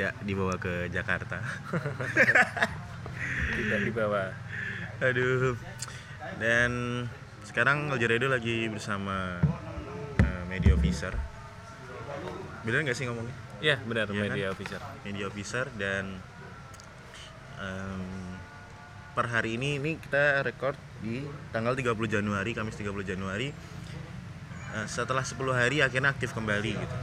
[0.00, 1.44] tidak dibawa ke Jakarta.
[3.60, 4.32] tidak dibawa
[5.04, 5.60] Aduh.
[6.40, 7.04] Dan
[7.44, 9.36] sekarang Aljaredo lagi bersama
[10.24, 11.12] eh, media officer.
[12.64, 13.36] Bener nggak sih ngomongnya?
[13.60, 14.16] ya benar kan?
[14.16, 16.16] media officer Media officer dan
[17.60, 18.40] em,
[19.12, 23.52] per hari ini ini kita record di tanggal 30 Januari, Kamis 30 Januari.
[24.72, 26.96] Eh, setelah 10 hari akhirnya aktif kembali gitu.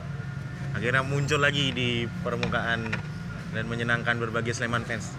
[0.77, 2.93] Akhirnya muncul lagi di permukaan
[3.49, 5.09] dan menyenangkan berbagai Sleman fans.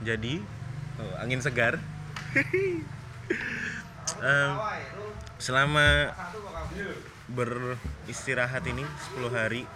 [0.00, 0.40] Jadi
[0.96, 1.76] oh, angin segar.
[4.16, 4.52] Em,
[5.36, 6.16] selama
[7.28, 8.80] beristirahat ini
[9.12, 9.68] 10 hari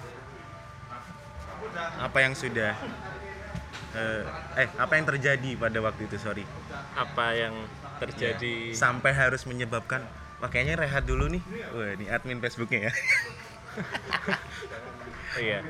[2.00, 2.72] apa yang sudah
[3.94, 4.22] eh,
[4.56, 6.44] eh apa yang terjadi pada waktu itu sorry?
[6.94, 7.54] Apa yang
[7.98, 8.72] terjadi?
[8.72, 10.02] Sampai harus menyebabkan
[10.40, 11.42] makanya rehat dulu nih.
[11.74, 12.92] Wah ini admin Facebooknya ya.
[15.38, 15.62] Iya.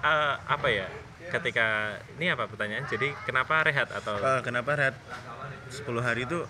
[0.00, 0.88] Eh, apa ya?
[1.28, 2.88] Ketika ini apa pertanyaan?
[2.88, 4.96] Jadi kenapa rehat atau Eh, kenapa rehat?
[5.68, 6.48] 10 hari itu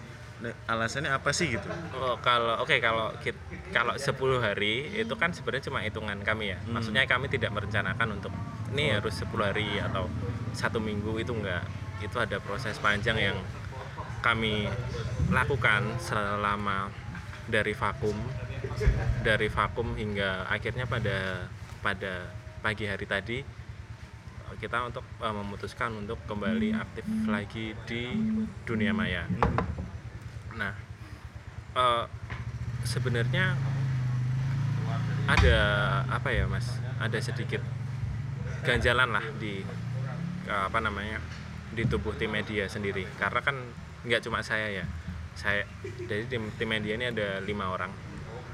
[0.71, 1.67] alasannya apa sih gitu?
[1.99, 3.43] Oh, kalau oke kalau kit-
[3.75, 6.59] kalau 10 hari itu kan sebenarnya cuma hitungan kami ya.
[6.63, 6.79] Hmm.
[6.79, 8.31] Maksudnya kami tidak merencanakan untuk
[8.71, 10.07] ini harus 10 hari atau
[10.59, 11.63] satu minggu itu enggak.
[12.03, 13.39] Itu ada proses panjang yang
[14.19, 14.67] kami
[15.31, 16.91] lakukan selama
[17.47, 18.19] dari vakum
[19.23, 21.47] dari vakum hingga akhirnya pada
[21.79, 22.27] pada
[22.59, 23.39] pagi hari tadi
[24.59, 28.11] kita untuk eh, memutuskan untuk kembali aktif lagi di
[28.67, 29.29] dunia maya.
[30.57, 30.75] Nah,
[31.79, 32.05] eh,
[32.83, 33.55] sebenarnya
[35.29, 35.59] ada
[36.09, 36.67] apa ya, Mas?
[36.99, 37.61] Ada sedikit
[38.65, 39.63] ganjalan lah di
[40.49, 41.21] apa namanya
[41.73, 43.05] di tubuh tim media sendiri.
[43.21, 43.57] Karena kan
[44.09, 44.85] nggak cuma saya ya.
[45.39, 45.63] Saya
[46.09, 47.93] dari tim, tim media ini ada lima orang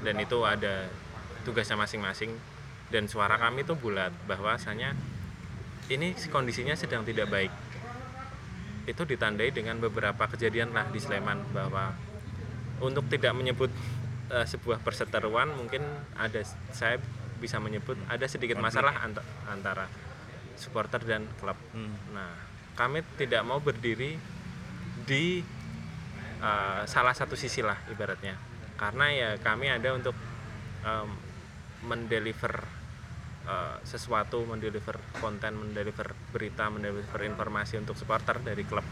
[0.05, 0.85] dan itu ada
[1.41, 2.29] tugasnya masing-masing
[2.93, 4.93] dan suara kami itu bulat bahwasanya
[5.89, 7.53] ini kondisinya sedang tidak baik
[8.85, 11.97] itu ditandai dengan beberapa kejadian lah di Sleman bahwa
[12.81, 13.73] untuk tidak menyebut
[14.29, 15.81] eh, sebuah perseteruan mungkin
[16.17, 17.01] ada saya
[17.41, 19.89] bisa menyebut ada sedikit masalah anta- antara
[20.57, 21.57] supporter dan klub.
[21.71, 21.95] Hmm.
[22.11, 22.31] Nah,
[22.75, 24.19] kami tidak mau berdiri
[25.05, 25.39] di
[26.41, 28.35] eh, salah satu sisi lah ibaratnya,
[28.75, 30.15] karena ya kami ada untuk
[30.83, 31.09] em,
[31.87, 32.65] mendeliver
[33.47, 38.83] eh, sesuatu, mendeliver konten, mendeliver berita, mendeliver informasi untuk supporter dari klub.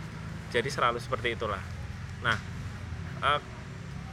[0.54, 1.62] Jadi selalu seperti itulah.
[2.24, 2.38] Nah,
[3.26, 3.42] eh,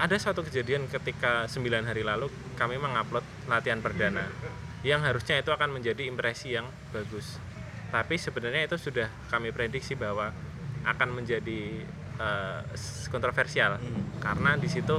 [0.00, 3.20] ada suatu kejadian ketika 9 hari lalu kami mengupload
[3.52, 4.24] latihan perdana
[4.80, 7.36] yang harusnya itu akan menjadi impresi yang bagus.
[7.90, 10.30] Tapi sebenarnya itu sudah kami prediksi bahwa
[10.86, 11.84] akan menjadi
[12.16, 12.60] eh,
[13.12, 13.76] kontroversial
[14.20, 14.96] karena di situ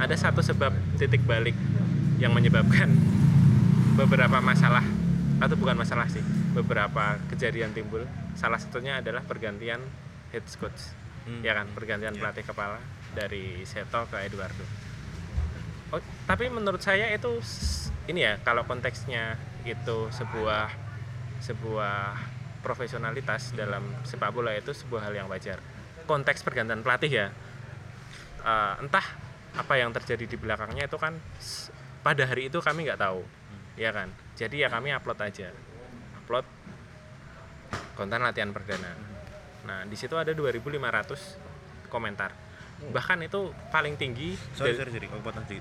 [0.00, 1.54] ada satu sebab titik balik
[2.18, 2.90] yang menyebabkan
[4.00, 4.82] beberapa masalah
[5.38, 8.02] atau bukan masalah sih beberapa kejadian timbul
[8.34, 9.78] salah satunya adalah pergantian
[10.34, 11.44] head coach Hmm.
[11.44, 12.20] ya kan pergantian Ya.
[12.24, 12.80] pelatih kepala
[13.12, 14.64] dari Seto ke Eduardo
[15.92, 17.28] oh, tapi menurut saya itu
[18.10, 20.66] ini ya kalau konteksnya itu sebuah
[21.40, 22.18] sebuah
[22.60, 25.62] profesionalitas dalam sepak bola itu sebuah hal yang wajar.
[26.04, 27.26] Konteks pergantian pelatih ya.
[28.42, 29.06] Eh, entah
[29.56, 31.16] apa yang terjadi di belakangnya itu kan
[32.00, 33.22] pada hari itu kami nggak tahu
[33.78, 34.10] ya kan?
[34.36, 35.48] Jadi ya kami upload aja.
[36.20, 36.44] Upload
[37.94, 38.92] konten latihan perdana.
[39.64, 42.49] Nah di situ ada 2.500 komentar
[42.88, 45.60] bahkan itu paling tinggi sorry dari- sorry sorry oh, potong di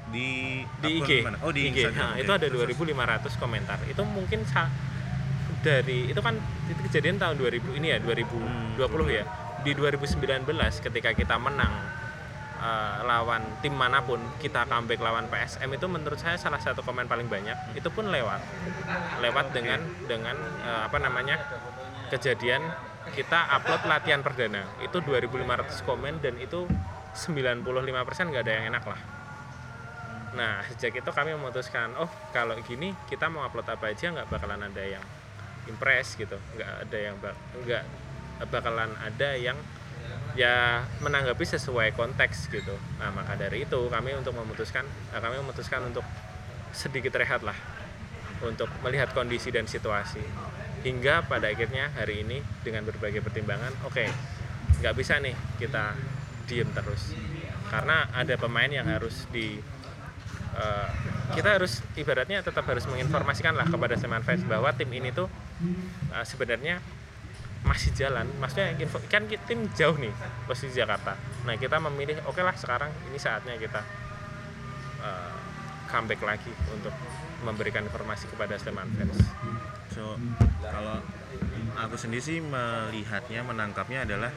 [0.64, 1.12] di IG.
[1.20, 1.38] mana?
[1.44, 1.84] oh di IG.
[1.84, 3.36] Instagram Nah, itu ada terus, terus.
[3.36, 3.78] 2.500 komentar.
[3.92, 4.40] Itu mungkin
[5.60, 6.40] dari itu kan
[6.72, 8.80] itu kejadian tahun 2000 ini ya 2020
[9.12, 9.24] ya.
[9.60, 10.48] Di 2019
[10.80, 11.74] ketika kita menang
[12.64, 17.12] eh, lawan tim mana pun, kita comeback lawan PSM itu menurut saya salah satu komen
[17.12, 17.76] paling banyak.
[17.76, 18.40] Itu pun lewat.
[19.20, 21.38] Lewat dengan dengan eh, apa namanya?
[22.10, 22.66] kejadian
[23.14, 24.66] kita upload latihan perdana.
[24.82, 26.66] Itu 2.500 komen dan itu
[27.14, 29.02] 95% nggak ada yang enak lah.
[30.30, 34.62] Nah, sejak itu kami memutuskan, oh kalau gini kita mau upload apa aja nggak bakalan
[34.62, 35.04] ada yang
[35.66, 37.84] impress gitu, nggak ada yang bak- nggak
[38.54, 39.58] bakalan ada yang
[40.38, 42.78] ya menanggapi sesuai konteks gitu.
[43.02, 46.06] Nah, maka dari itu kami untuk memutuskan, eh, kami memutuskan untuk
[46.70, 47.58] sedikit rehat lah
[48.46, 50.24] untuk melihat kondisi dan situasi
[50.88, 54.06] hingga pada akhirnya hari ini dengan berbagai pertimbangan, oke
[54.80, 55.92] nggak bisa nih kita
[56.50, 57.14] diem terus.
[57.70, 59.62] Karena ada pemain yang harus di
[60.58, 60.90] eh,
[61.38, 65.30] kita harus ibaratnya tetap harus menginformasikan lah kepada Seman fans bahwa tim ini tuh
[66.10, 66.82] eh, sebenarnya
[67.62, 68.26] masih jalan.
[68.42, 70.12] Maksudnya info, kan tim jauh nih
[70.50, 71.14] posisi Jakarta.
[71.46, 73.86] Nah kita memilih oke lah sekarang ini saatnya kita
[75.06, 75.34] eh,
[75.94, 76.94] comeback lagi untuk
[77.46, 79.22] memberikan informasi kepada Sleman fans.
[79.94, 80.18] So
[80.66, 81.02] kalau
[81.80, 84.32] aku sendiri sih melihatnya menangkapnya adalah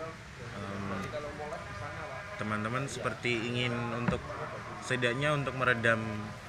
[2.42, 4.18] teman-teman seperti ingin untuk
[4.82, 6.02] setidaknya untuk meredam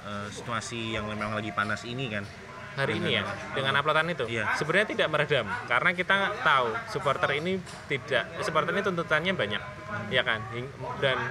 [0.09, 2.25] eh, situasi yang memang lagi panas ini kan.
[2.73, 3.23] hari ini ya
[3.53, 4.25] dengan uploadan itu?
[4.25, 4.57] Iya.
[4.57, 9.61] sebenarnya tidak meredam karena kita tahu supporter ini tidak supporter ini tuntutannya banyak
[10.09, 10.41] ya kan?
[10.49, 11.21] Hing- dan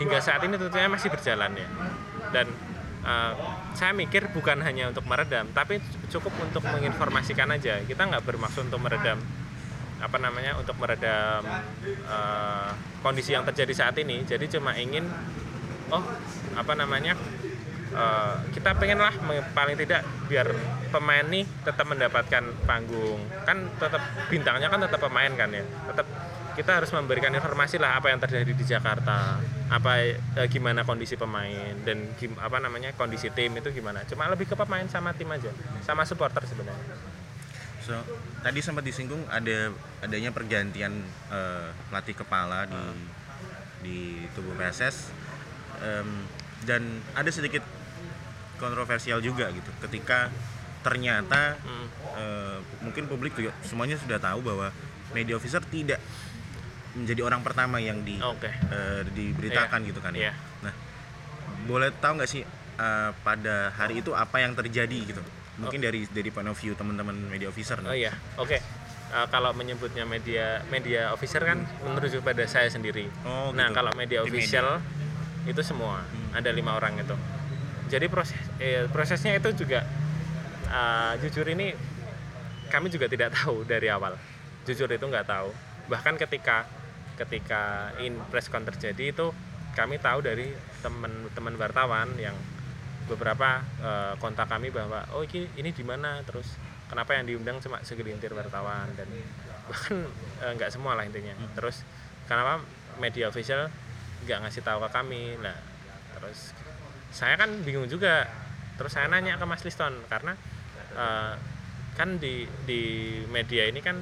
[0.00, 1.68] hingga saat ini tuntutannya masih berjalan ya.
[2.32, 2.48] Dan
[3.04, 3.32] eh,
[3.76, 7.84] saya mikir bukan hanya untuk meredam tapi cukup untuk menginformasikan aja.
[7.84, 9.20] Kita nggak bermaksud untuk meredam
[9.96, 11.42] apa namanya untuk meredam
[11.86, 12.70] eh,
[13.00, 14.22] kondisi yang terjadi saat ini.
[14.28, 15.08] Jadi cuma ingin
[15.88, 16.04] oh
[16.56, 17.16] apa namanya
[17.96, 20.52] eh, kita pengen lah me- paling tidak biar
[20.92, 23.20] pemain nih tetap mendapatkan panggung.
[23.48, 25.64] Kan tetap bintangnya kan tetap pemain kan ya.
[25.64, 26.06] Tetap
[26.56, 29.40] kita harus memberikan informasi lah apa yang terjadi di Jakarta.
[29.72, 34.04] Apa eh, gimana kondisi pemain dan gim- apa namanya kondisi tim itu gimana.
[34.04, 35.48] Cuma lebih ke pemain sama tim aja
[35.80, 37.16] sama supporter sebenarnya
[37.86, 37.94] So
[38.42, 39.70] tadi sempat disinggung ada
[40.02, 40.90] adanya pergantian
[41.30, 42.82] eh, pelatih kepala di
[43.86, 43.98] di
[44.34, 45.14] tubuh PSS
[45.76, 46.24] Em,
[46.64, 47.60] dan ada sedikit
[48.56, 50.32] kontroversial juga gitu ketika
[50.80, 51.86] ternyata Hmm.
[52.16, 54.72] eh, mungkin publik juga semuanya sudah tahu bahwa
[55.12, 56.00] media officer tidak
[56.96, 60.32] menjadi orang pertama yang di oke eh, diberitakan gitu kan ya.
[60.64, 60.72] Nah,
[61.68, 62.42] boleh tahu nggak sih
[62.80, 65.20] eh, pada hari itu apa yang terjadi gitu?
[65.56, 68.06] Mungkin dari dari point of view teman-teman media officer Oh nih.
[68.06, 68.58] iya, oke.
[69.06, 73.06] Eh, kalau menyebutnya media media officer kan merujuk pada saya sendiri.
[73.22, 73.76] Oh, nah, gitu.
[73.76, 74.82] kalau media official
[75.44, 76.34] itu semua Hmm.
[76.34, 77.16] ada lima orang itu.
[77.86, 79.86] Jadi proses eh, prosesnya itu juga
[80.66, 81.72] eh, jujur ini
[82.66, 84.18] kami juga tidak tahu dari awal.
[84.64, 85.54] Jujur itu nggak tahu.
[85.86, 86.66] Bahkan ketika
[87.16, 87.62] ketika
[87.96, 89.32] in press con terjadi itu
[89.72, 90.52] kami tahu dari
[90.82, 92.34] teman-teman wartawan yang
[93.06, 96.20] beberapa eh, kontak kami bahwa oh ini ini di mana?
[96.26, 96.58] Terus
[96.90, 98.90] kenapa yang diundang cuma segelintir wartawan?
[98.98, 99.08] Dan
[99.70, 100.06] bahkan
[100.42, 101.34] eh, nggak semua lah intinya.
[101.34, 101.50] Hmm.
[101.54, 101.82] terus
[102.26, 102.62] kenapa
[102.98, 103.70] media official
[104.26, 105.38] nggak ngasih tahu ke kami?
[105.40, 105.56] Nah
[106.18, 106.52] terus
[107.14, 108.26] saya kan bingung juga.
[108.76, 110.36] Terus saya nanya ke Mas Liston karena
[110.94, 111.34] eh,
[111.96, 112.82] kan di di
[113.32, 113.96] media ini kan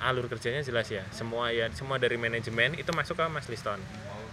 [0.00, 1.06] alur kerjanya jelas ya.
[1.14, 3.80] Semua ya semua dari manajemen itu masuk ke Mas Liston.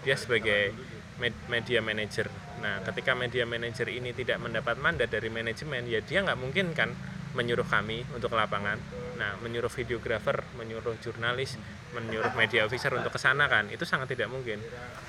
[0.03, 0.75] Dia sebagai
[1.21, 2.27] med- media manager
[2.57, 6.89] nah ketika media manager ini tidak mendapat mandat dari manajemen ya dia nggak mungkin kan
[7.37, 8.81] menyuruh kami untuk lapangan.
[9.21, 11.61] Nah menyuruh videografer menyuruh jurnalis
[11.93, 14.57] menyuruh media officer untuk ke sana kan itu sangat tidak mungkin.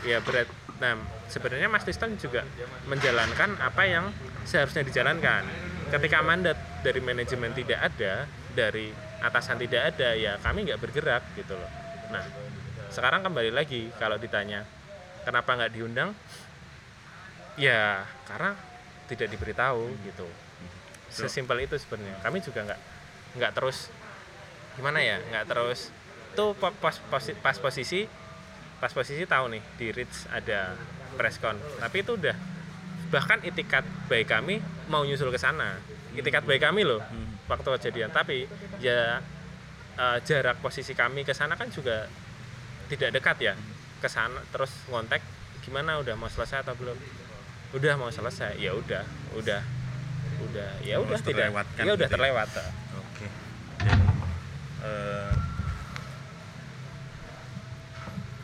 [0.04, 0.44] Ya berat.
[0.76, 1.00] Nah
[1.32, 2.44] sebenarnya Mas Liston juga
[2.84, 4.12] menjalankan apa yang
[4.44, 5.48] seharusnya dijalankan.
[5.88, 8.92] Ketika mandat dari manajemen tidak ada dari
[9.24, 11.70] atasan tidak ada ya kami nggak bergerak gitu loh.
[12.12, 12.24] Nah
[12.92, 14.64] sekarang kembali lagi kalau ditanya
[15.24, 16.12] kenapa nggak diundang
[17.58, 18.54] ya karena
[19.06, 20.26] tidak diberitahu gitu.
[21.08, 22.20] Sesimpel itu sebenarnya.
[22.22, 22.80] Kami juga nggak
[23.36, 23.90] nggak terus
[24.76, 25.90] gimana ya nggak terus.
[26.36, 28.06] Tuh pas, posi- pas posisi
[28.78, 30.78] pas posisi tahu nih di Ritz ada
[31.18, 32.36] preskon tapi itu udah
[33.10, 35.80] bahkan itikat baik kami mau nyusul ke sana.
[36.14, 37.42] Itikat baik kami loh Hmm.
[37.50, 38.12] waktu kejadian.
[38.12, 38.46] Tapi
[38.78, 39.18] ya
[39.98, 42.06] eh, jarak posisi kami ke sana kan juga
[42.86, 43.54] tidak dekat ya.
[43.98, 45.24] Ke sana terus ngontek
[45.64, 46.94] gimana udah mau selesai atau belum
[47.68, 49.04] udah mau selesai ya udah
[49.36, 49.60] udah
[50.40, 52.12] udah ya udah tidak ya udah ya?
[52.12, 52.48] terlewat
[52.96, 53.26] Oke.
[53.78, 53.98] Dan
[54.80, 55.32] eh,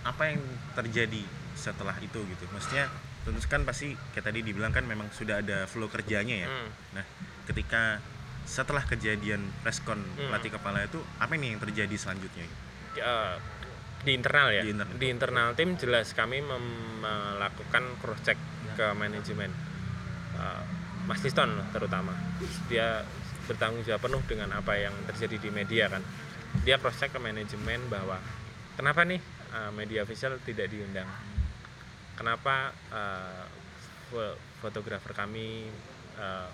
[0.04, 0.40] apa yang
[0.76, 1.22] terjadi
[1.56, 2.44] setelah itu gitu?
[2.52, 2.92] Maksudnya
[3.24, 6.48] tentu kan pasti kayak tadi dibilang kan memang sudah ada flow kerjanya ya.
[6.50, 6.68] Hmm.
[6.92, 7.04] Nah,
[7.48, 8.04] ketika
[8.44, 10.28] setelah kejadian preskon Hmm.
[10.28, 12.44] pelatih kepala itu apa nih yang terjadi selanjutnya?
[12.92, 13.40] Ya,
[14.04, 14.94] di internal ya Di internal.
[15.00, 18.36] di internal tim jelas kami melakukan cross check
[18.74, 19.50] ke manajemen.
[20.34, 20.62] Uh,
[21.04, 22.12] Mas Liston terutama.
[22.68, 23.04] Dia
[23.44, 26.02] bertanggung jawab penuh dengan apa yang terjadi di media kan.
[26.64, 28.16] Dia cross check ke manajemen bahwa
[28.78, 29.20] kenapa nih
[29.52, 31.06] uh, media official tidak diundang?
[32.14, 33.44] Kenapa uh,
[34.08, 35.68] fo- fotografer kami
[36.16, 36.48] uh,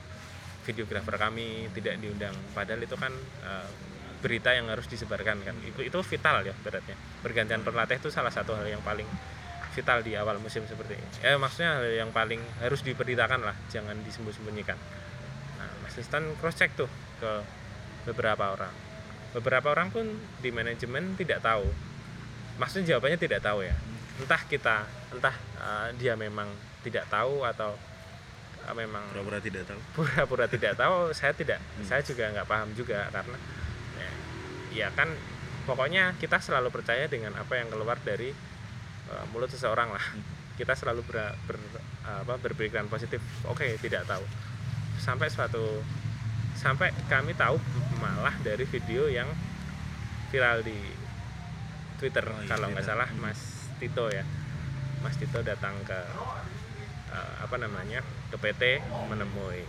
[0.66, 2.34] videografer kami tidak diundang?
[2.56, 3.12] Padahal itu kan
[3.44, 3.68] uh,
[4.20, 5.56] berita yang harus disebarkan kan.
[5.62, 9.06] Itu itu vital ya beratnya pergantian pelatih itu salah satu hal yang paling
[9.70, 11.08] vital di awal musim seperti ini.
[11.22, 14.78] Eh maksudnya yang paling harus diberitakan lah jangan disembunyi-sembunyikan.
[15.58, 16.90] Nah Mas Liston cross check tuh
[17.22, 17.32] ke
[18.10, 18.74] beberapa orang.
[19.30, 20.10] Beberapa orang pun
[20.42, 21.66] di manajemen tidak tahu.
[22.58, 23.74] Maksudnya jawabannya tidak tahu ya.
[24.18, 24.76] Entah kita
[25.14, 26.50] entah uh, dia memang
[26.82, 27.78] tidak tahu atau
[28.66, 29.80] uh, memang Pura-pura tidak tahu.
[29.96, 31.62] pura-pura tidak tahu saya tidak.
[31.78, 31.86] Hmm.
[31.86, 33.38] saya juga nggak paham juga karena
[33.96, 34.10] ya,
[34.84, 35.08] ya kan
[35.64, 38.34] pokoknya kita selalu percaya dengan apa yang keluar dari
[39.08, 40.04] uh, mulut seseorang lah.
[40.60, 41.56] Kita selalu ber, ber,
[42.04, 43.24] apa, berpikiran positif.
[43.48, 44.24] Oke tidak tahu.
[45.00, 45.80] Sampai suatu
[46.60, 47.56] sampai kami tahu
[48.04, 49.28] malah dari video yang
[50.28, 50.76] viral di
[51.96, 54.24] Twitter Oh, iya, kalau nggak salah Mas Tito ya.
[55.00, 56.00] Mas Tito datang ke
[57.12, 58.00] uh, apa namanya
[58.32, 59.64] ke PT menemui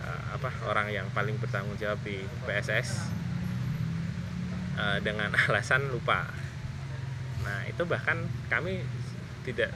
[0.00, 3.12] uh, apa orang yang paling bertanggung jawab di PSS
[4.80, 6.24] uh, dengan alasan lupa.
[7.44, 8.80] Nah itu bahkan kami
[9.44, 9.70] tidak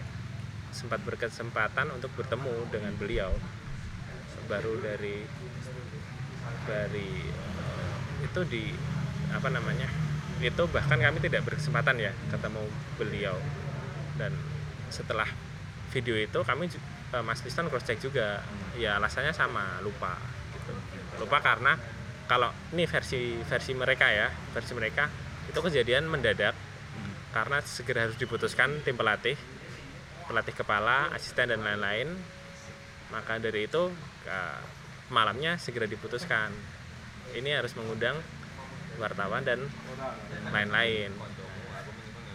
[0.73, 3.33] sempat berkesempatan untuk bertemu dengan beliau.
[4.49, 5.25] Baru dari
[6.65, 8.65] dari uh, itu di
[9.29, 9.89] apa namanya
[10.41, 12.65] itu bahkan kami tidak berkesempatan ya ketemu
[12.97, 13.37] beliau.
[14.17, 14.33] Dan
[14.89, 15.29] setelah
[15.93, 18.41] video itu kami eh, Mas Liston cross check juga.
[18.81, 20.17] Ya alasannya sama lupa
[20.57, 20.73] gitu.
[21.21, 21.77] Lupa karena
[22.29, 25.09] kalau ini versi versi mereka ya versi mereka
[25.49, 26.53] itu kejadian mendadak
[27.33, 29.37] karena segera harus diputuskan tim pelatih
[30.29, 32.13] pelatih kepala asisten dan lain-lain.
[33.09, 33.89] Maka dari itu
[34.29, 34.61] eh,
[35.09, 36.53] malamnya segera diputuskan.
[37.33, 38.21] Ini harus mengundang
[39.01, 39.65] wartawan dan
[40.53, 41.17] lain-lain.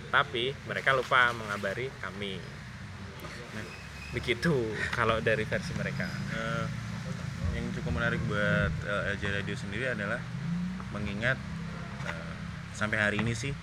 [0.10, 2.42] Tapi mereka lupa mengabari kami.
[4.14, 4.54] Begitu
[4.94, 6.10] kalau dari versi mereka.
[6.34, 6.66] Eh,
[7.54, 10.22] yang cukup menarik buat eh, LJ Radio sendiri adalah
[10.90, 11.38] mengingat
[12.10, 12.34] eh,
[12.74, 13.54] sampai hari ini sih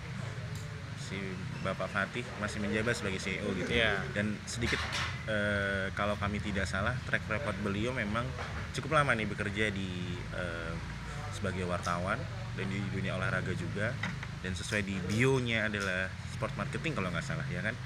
[1.11, 1.19] si
[1.67, 3.99] Bapak Fatih masih menjabat sebagai CEO gitu Iya.
[4.14, 4.79] dan sedikit
[5.26, 8.23] eh, kalau kami tidak salah track record beliau memang
[8.71, 10.73] cukup lama nih bekerja di eh,
[11.35, 12.19] sebagai wartawan
[12.55, 13.90] dan di dunia olahraga juga.
[14.40, 17.76] Dan sesuai di bio-nya adalah sport marketing kalau nggak salah ya kan?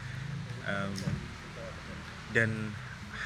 [0.70, 0.94] Em,
[2.30, 2.50] dan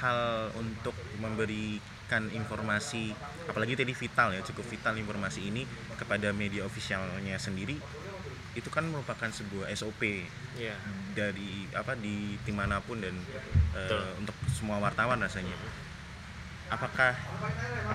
[0.00, 3.12] hal untuk memberikan informasi
[3.44, 7.76] apalagi tadi vital ya cukup vital informasi ini kepada media ofisialnya sendiri
[8.58, 10.26] itu kan merupakan sebuah SOP
[10.58, 10.74] ya
[11.14, 13.14] dari apa di tim mana pun dan
[13.74, 14.02] eh, Betul.
[14.26, 15.54] untuk semua wartawan rasanya
[16.68, 17.16] apakah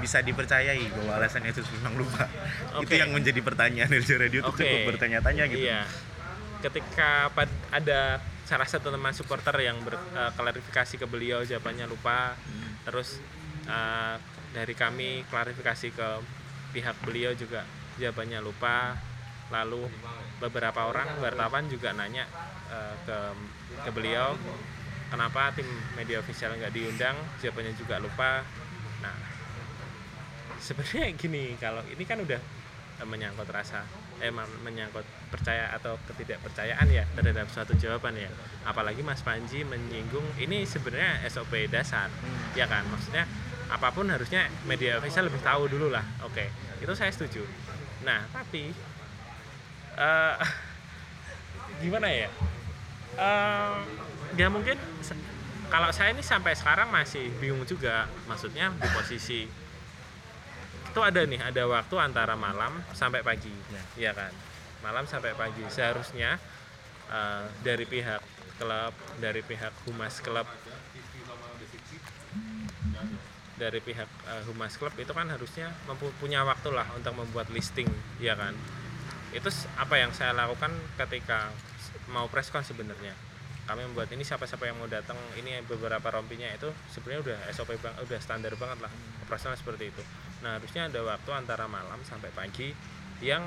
[0.01, 2.25] bisa dipercayai bahwa alasannya itu memang lupa
[2.81, 2.97] itu Oke.
[2.97, 4.65] yang menjadi pertanyaan dari radio itu Oke.
[4.65, 5.85] cukup bertanya-tanya gitu Iya.
[6.63, 7.27] Ketika
[7.75, 12.39] ada salah satu teman supporter yang berklarifikasi ke beliau jawabannya lupa,
[12.87, 13.19] terus
[13.67, 14.15] eh,
[14.55, 16.07] dari kami klarifikasi ke
[16.71, 17.67] pihak beliau juga
[17.99, 18.95] jawabannya lupa.
[19.51, 19.87] Lalu
[20.39, 22.27] beberapa orang wartawan juga nanya
[22.71, 23.17] eh, ke
[23.83, 24.35] ke beliau
[25.11, 28.41] kenapa tim media official nggak diundang, jawabannya juga lupa.
[29.05, 29.13] Nah,
[30.57, 32.39] sebenarnya gini kalau ini kan udah
[33.01, 33.85] eh, menyangkut rasa
[34.21, 38.29] eh men- menyangkut percaya atau ketidakpercayaan ya terhadap suatu jawaban ya.
[38.63, 42.07] Apalagi Mas Panji menyinggung ini sebenarnya SOP dasar
[42.55, 42.85] ya kan?
[42.87, 43.27] Maksudnya
[43.73, 46.05] apa pun harusnya media official lebih tahu dulu lah.
[46.25, 47.43] Oke itu saya setuju.
[48.03, 48.71] Nah tapi
[49.97, 50.35] eh
[51.83, 52.29] gimana ya?
[53.13, 53.75] Eh,
[54.37, 54.77] ya mungkin
[55.69, 59.41] kalau saya ini sampai sekarang masih bingung juga maksudnya di posisi
[60.93, 63.49] itu ada nih ada waktu antara malam sampai pagi.
[63.73, 63.83] Ya.
[63.97, 64.29] ya kan?
[64.85, 65.65] Malam sampai pagi.
[65.69, 66.37] Seharusnya
[67.09, 68.21] eh, dari pihak
[68.61, 70.45] klub dari pihak humas klub
[73.57, 77.89] dari pihak eh, humas klub itu kan harusnya mempu- punya waktu lah untuk membuat listing
[78.21, 78.53] ya kan
[79.33, 79.49] itu
[79.81, 80.69] apa yang saya lakukan
[81.01, 81.49] ketika
[82.13, 83.17] mau preskon sebenarnya.
[83.63, 87.95] Kami membuat ini siapa-siapa yang mau datang ini beberapa rompinya itu sebenarnya udah SOP bang
[88.03, 88.91] udah standar banget lah
[89.23, 90.03] operasional seperti itu.
[90.43, 92.75] Nah harusnya ada waktu antara malam sampai pagi
[93.23, 93.41] yang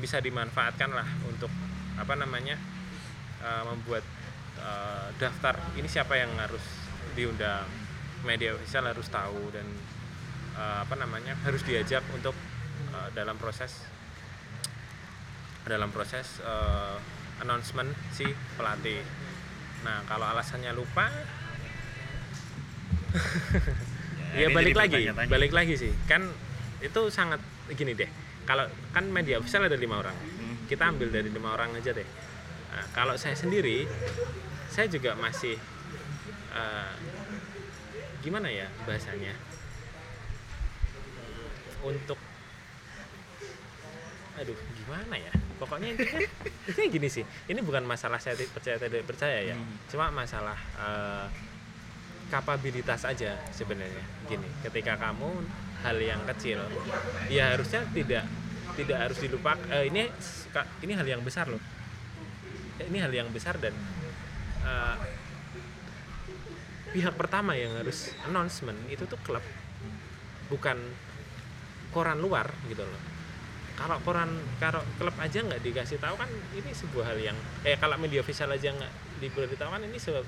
[0.00, 1.52] bisa dimanfaatkan lah untuk
[2.00, 2.56] apa namanya
[3.44, 4.02] eh, membuat
[4.58, 6.64] eh, daftar ini siapa yang harus
[7.12, 7.68] diundang.
[8.24, 9.68] Media official harus tahu dan
[10.56, 12.34] eh, apa namanya harus diajak untuk
[12.88, 13.95] eh, dalam proses
[15.66, 16.96] dalam proses eh,
[17.42, 18.24] announcement si
[18.56, 19.02] pelatih.
[19.82, 21.10] Nah kalau alasannya lupa,
[24.38, 25.92] ya ini balik lagi, balik lagi sih.
[26.06, 26.30] Kan
[26.80, 27.42] itu sangat
[27.74, 28.08] gini deh.
[28.46, 30.70] Kalau kan media official ada lima orang, Hmm.
[30.70, 32.06] kita ambil dari lima orang aja deh.
[32.70, 33.90] Nah, kalau saya sendiri,
[34.70, 35.58] saya juga masih
[36.56, 36.94] eh,
[38.22, 39.30] gimana ya bahasanya
[41.86, 42.18] untuk
[44.36, 46.20] aduh gimana ya pokoknya intinya,
[46.68, 47.24] intinya gini sih.
[47.24, 49.54] Ini bukan masalah saya percaya tidak percaya ya.
[49.56, 49.76] Hmm.
[49.88, 51.26] cuma masalah eh,
[52.28, 54.04] kapabilitas aja sebenarnya.
[54.28, 55.28] Gini ketika kamu
[55.84, 56.64] hal yang kecil
[57.28, 58.24] ya harusnya tidak
[58.76, 60.08] tidak harus dilupakan eh, ini
[60.84, 61.62] ini hal yang besar loh.
[62.76, 63.72] Ini hal yang besar dan
[64.64, 64.96] eh,
[66.92, 69.44] pihak pertama yang harus announcement itu tuh klub.
[70.46, 70.78] Bukan
[71.90, 73.15] koran luar gitu loh
[73.76, 78.00] kalau koran kalau klub aja nggak dikasih tahu kan ini sebuah hal yang eh kalau
[78.00, 80.24] media visual aja nggak diberitahu kan ini sebuah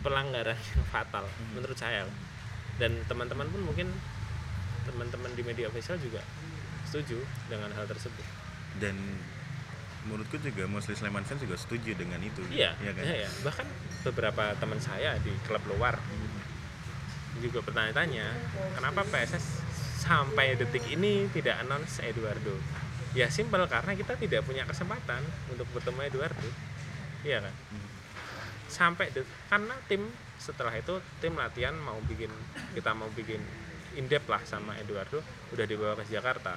[0.00, 2.08] pelanggaran yang fatal menurut saya.
[2.80, 3.92] Dan teman-teman pun mungkin
[4.88, 6.24] teman-teman di media visual juga
[6.88, 7.20] setuju
[7.52, 8.24] dengan hal tersebut.
[8.80, 8.96] Dan
[10.08, 12.40] menurutku juga Muslim Sleman fans juga setuju dengan itu.
[12.48, 13.04] Iya Iya kan?
[13.04, 13.30] iya, iya.
[13.44, 13.68] bahkan
[14.00, 16.00] beberapa teman saya di klub luar
[17.40, 18.36] juga bertanya-tanya
[18.76, 19.59] kenapa PSS
[20.00, 22.56] sampai detik ini tidak announce Eduardo.
[23.12, 25.20] Ya simpel karena kita tidak punya kesempatan
[25.52, 26.48] untuk bertemu Eduardo.
[27.20, 27.54] Iya kan?
[28.72, 30.08] Sampai det- karena tim
[30.40, 32.32] setelah itu tim latihan mau bikin
[32.72, 33.44] kita mau bikin
[34.00, 35.20] indep lah sama Eduardo
[35.52, 36.56] udah dibawa ke Jakarta.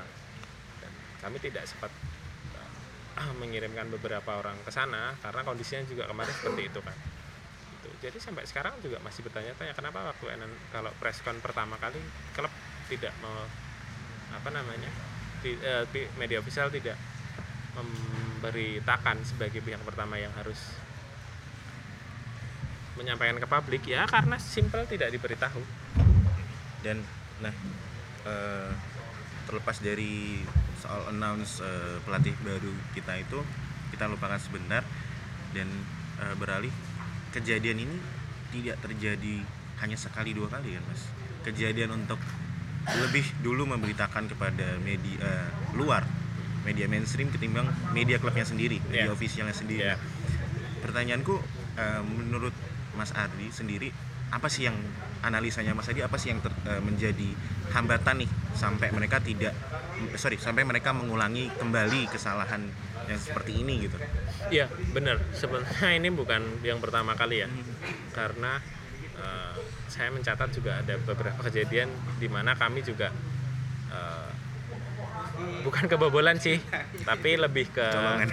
[0.79, 1.91] Dan kami tidak sempat
[3.19, 6.95] ah, mengirimkan beberapa orang ke sana karena kondisinya juga kemarin seperti itu kan.
[7.83, 7.89] Gitu.
[7.99, 11.99] jadi sampai sekarang juga masih bertanya-tanya kenapa waktu NN kalau preskon pertama kali
[12.31, 12.47] klub
[12.91, 13.47] tidak mau
[14.33, 14.89] apa namanya
[15.43, 16.97] di, eh, di- media official tidak
[17.73, 20.57] memberitakan sebagai pihak pertama yang harus
[22.93, 23.83] menyampaikan ke publik.
[23.89, 25.61] Ya karena simpel tidak diberitahu.
[26.85, 27.01] Dan
[27.41, 27.53] nah
[28.27, 28.71] eh,
[29.49, 30.41] terlepas dari
[30.79, 33.39] soal announce eh, pelatih baru kita itu
[33.91, 34.85] kita lupakan sebentar
[35.51, 35.67] dan
[36.21, 36.71] eh, beralih.
[37.33, 37.97] Kejadian ini
[38.53, 39.41] tidak terjadi
[39.81, 41.09] hanya sekali dua kali kan mas?
[41.43, 42.21] Kejadian untuk
[42.83, 46.03] lebih dulu memberitakan kepada media eh, luar
[46.63, 49.15] media mainstream ketimbang media klubnya sendiri media Yeah.
[49.15, 49.81] ofisialnya sendiri.
[49.83, 49.95] Ya
[50.83, 51.35] pertanyaanku
[51.79, 52.51] eh, menurut
[52.99, 53.89] Mas Ardi sendiri
[54.33, 54.75] apa sih yang
[55.23, 55.71] analisanya?
[55.71, 57.29] Mas Ardi apa sih yang ter- eh, menjadi
[57.71, 59.55] hambatan nih sampai mereka tidak
[60.19, 62.67] sorry sampai mereka mengulangi kembali kesalahan
[63.07, 63.95] yang seperti ini gitu?
[64.51, 65.19] Iya benar.
[65.31, 67.47] Sebenarnya ini bukan yang pertama kali ya.
[68.11, 68.59] Karena
[69.17, 69.53] eh,
[69.89, 73.13] saya mencatat juga ada beberapa kejadian di mana kami juga
[73.93, 74.31] eh,
[75.63, 76.59] bukan kebobolan sih
[77.07, 78.29] tapi lebih ke Colongan.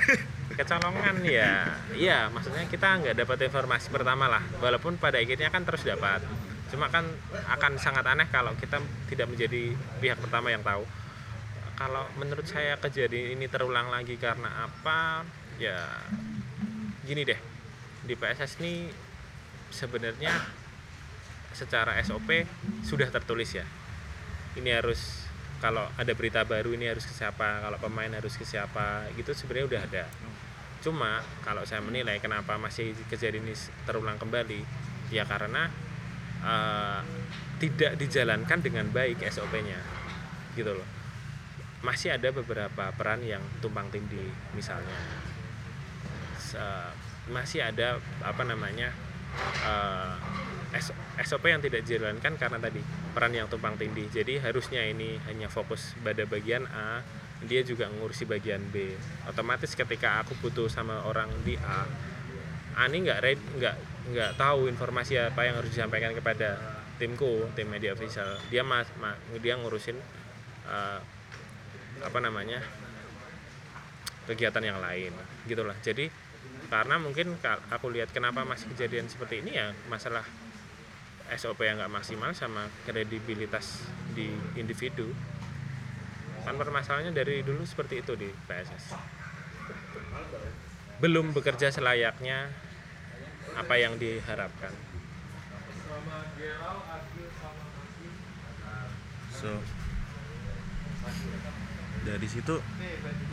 [0.54, 4.42] kecolongan ya iya maksudnya kita nggak dapat informasi pertama lah.
[4.60, 6.20] Walaupun pada akhirnya kan terus dapat.
[6.70, 7.02] Cuma kan
[7.50, 8.78] akan sangat aneh kalau kita
[9.10, 10.86] tidak menjadi pihak pertama yang tahu.
[11.74, 15.24] Kalau menurut saya kejadian ini terulang lagi karena apa?
[15.56, 15.80] Ya
[17.08, 17.40] gini deh.
[18.04, 18.92] Di PSS ini
[19.72, 20.34] sebenarnya
[21.52, 22.46] secara SOP
[22.86, 23.66] sudah tertulis ya.
[24.58, 25.26] Ini harus
[25.60, 29.66] kalau ada berita baru ini harus ke siapa kalau pemain harus ke siapa gitu sebenarnya
[29.68, 30.04] udah ada.
[30.80, 34.64] Cuma kalau saya menilai kenapa masih kejadian ini terulang kembali
[35.12, 35.68] ya karena
[36.40, 37.00] eh,
[37.60, 39.76] tidak dijalankan dengan baik SOP-nya
[40.56, 40.88] gitu loh.
[41.84, 44.96] Masih ada beberapa peran yang tumpang tindih misalnya.
[47.30, 48.90] Masih ada apa namanya
[50.74, 52.80] S- SOP yang tidak dijalankan karena tadi
[53.12, 54.08] peran yang tumpang tindih.
[54.08, 57.04] Jadi harusnya ini hanya fokus pada bagian A
[57.40, 58.92] dia juga ngurusi bagian B.
[59.24, 61.88] Otomatis ketika aku butuh sama orang di A
[62.80, 63.18] Ani nggak
[63.60, 63.76] nggak
[64.14, 66.56] nggak tahu informasi apa yang harus disampaikan kepada
[66.96, 68.40] timku tim media official.
[68.48, 69.96] Dia mas ma- dia ngurusin
[70.68, 71.00] eh,
[72.00, 72.60] apa namanya
[74.24, 75.12] kegiatan yang lain
[75.44, 76.08] gitulah jadi
[76.70, 77.34] karena mungkin
[77.72, 80.22] aku lihat kenapa masih kejadian seperti ini ya masalah
[81.38, 85.14] SOP yang nggak maksimal sama kredibilitas di individu
[86.42, 88.96] kan permasalahannya dari dulu seperti itu di PSS
[91.00, 92.52] belum bekerja selayaknya
[93.56, 94.70] apa yang diharapkan.
[99.32, 99.56] So
[102.00, 102.60] dari situ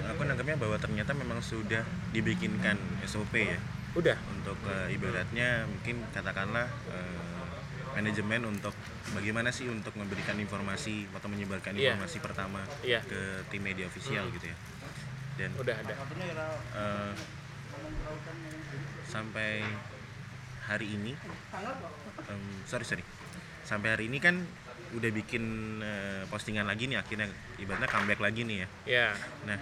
[0.08, 1.84] aku nangkapnya bahwa ternyata memang sudah
[2.16, 3.60] dibikinkan SOP ya.
[4.00, 4.16] Udah.
[4.32, 7.37] Untuk eh, ibaratnya mungkin katakanlah eh,
[7.98, 8.74] manajemen untuk
[9.12, 11.98] bagaimana sih untuk memberikan informasi atau menyebarkan Iya.
[11.98, 13.02] informasi pertama Iya.
[13.02, 14.58] ke tim media official gitu ya.
[15.38, 15.94] Dan udah ada.
[16.78, 17.14] eh,
[19.04, 19.66] sampai
[20.64, 21.14] hari ini
[22.28, 23.04] em, sorry sorry.
[23.64, 24.46] Sampai hari ini kan
[24.94, 25.44] udah bikin
[25.80, 28.68] eh, postingan lagi nih akhirnya ibaratnya comeback lagi nih ya.
[28.86, 29.08] Ya
[29.44, 29.58] Nah,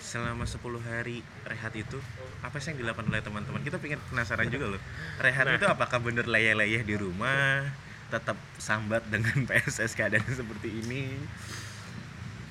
[0.00, 2.00] selama 10 hari rehat itu
[2.40, 3.60] apa sih yang dilakukan oleh teman-teman?
[3.60, 4.80] Kita pengen penasaran juga loh.
[5.18, 5.54] Rehat Nah.
[5.54, 7.68] itu apakah bener leyeh-leyeh di rumah,
[8.08, 11.14] tetap sambat dengan PSS keadaan seperti ini?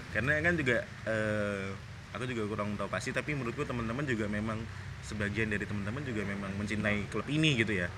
[0.09, 1.69] Karena kan juga eh,
[2.09, 4.57] aku juga kurang tahu pasti tapi menurutku teman-teman juga memang
[5.01, 7.89] sebagian dari teman-teman juga memang mencintai klub ini gitu ya.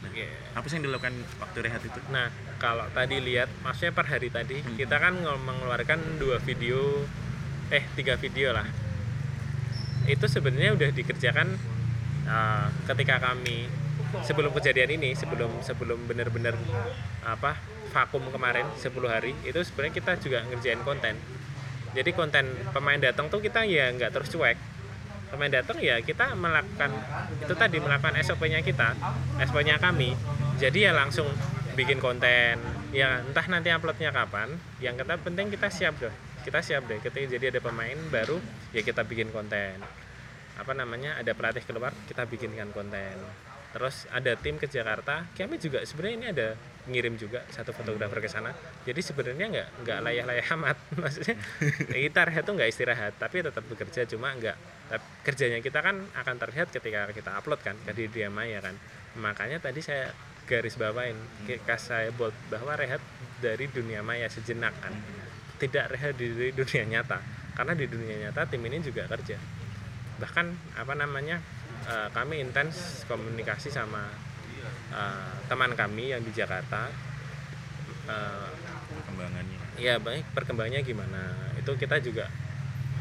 [0.00, 0.28] Nah, Iya.
[0.52, 1.96] apa sih yang dilakukan waktu rehat itu?
[2.08, 7.08] Nah, kalau tadi lihat, maksudnya per hari tadi kita kan nge- mengeluarkan dua video,
[7.68, 8.68] eh tiga video lah.
[10.04, 11.48] Itu sebenarnya udah dikerjakan
[12.28, 13.68] uh, ketika kami
[14.22, 16.54] sebelum kejadian ini, sebelum sebelum benar-benar
[17.26, 17.58] apa
[17.90, 21.14] vakum kemarin 10 hari, itu sebenarnya kita juga ngerjain konten.
[21.94, 24.58] Jadi konten pemain datang tuh kita ya nggak terus cuek.
[25.30, 26.94] Pemain datang ya kita melakukan
[27.42, 28.94] itu tadi melakukan SOP-nya kita
[29.42, 30.14] SOP-nya kami.
[30.58, 31.26] Jadi ya langsung
[31.74, 32.62] bikin konten
[32.94, 36.14] ya entah nanti uploadnya kapan yang kita penting kita siap deh
[36.44, 38.36] kita siap deh ketika jadi ada pemain baru
[38.76, 39.80] ya kita bikin konten.
[40.60, 43.16] Apa namanya ada pelatih keluar kita bikinkan konten.
[43.74, 46.48] Terus ada tim ke Jakarta kami juga sebenarnya ini ada
[46.84, 48.52] ngirim juga satu fotografer ke sana.
[48.84, 50.76] Jadi sebenarnya nggak nggak layah-layah amat.
[51.00, 51.36] Maksudnya
[51.90, 54.56] kita rehat tuh nggak istirahat tapi tetap bekerja cuma nggak
[55.24, 58.76] kerjanya kita kan akan terlihat ketika kita upload kan ke dunia maya kan.
[59.18, 60.12] Makanya tadi saya
[60.44, 61.16] garis bawain
[61.80, 63.00] saya buat bahwa rehat
[63.40, 64.92] dari dunia maya sejenak kan
[65.58, 67.18] tidak rehat di dunia nyata.
[67.54, 69.38] Karena di dunia nyata tim ini juga kerja.
[70.18, 70.46] Bahkan
[70.78, 71.38] apa namanya
[71.86, 74.10] uh, kami intens komunikasi sama
[74.90, 76.90] uh, teman kami yang di Jakarta.
[78.04, 78.52] Uh,
[78.84, 79.58] perkembangannya.
[79.80, 81.22] ya baik perkembangannya gimana.
[81.56, 82.28] Itu kita juga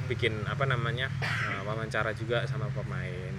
[0.07, 3.33] bikin apa namanya uh, wawancara juga sama pemain.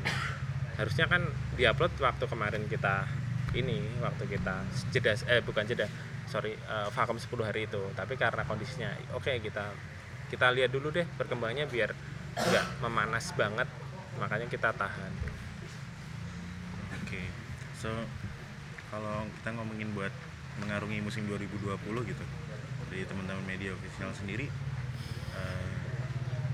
[0.74, 1.22] Harusnya kan
[1.54, 3.06] diupload waktu kemarin kita
[3.54, 5.86] ini waktu kita jeda eh bukan jeda
[6.28, 7.82] sorry uh, vakum 10 hari itu.
[7.96, 9.70] Tapi karena kondisinya oke okay, kita
[10.32, 11.90] kita lihat dulu deh perkembangannya biar
[12.34, 13.68] nggak memanas banget.
[14.18, 15.12] Makanya kita tahan.
[17.02, 17.20] Oke.
[17.20, 17.26] Okay.
[17.76, 17.90] so
[18.94, 20.14] kalau kita ngomongin buat
[20.62, 21.74] mengarungi musim 2020
[22.14, 22.24] gitu
[22.94, 24.46] dari teman-teman media official sendiri
[25.34, 25.74] uh,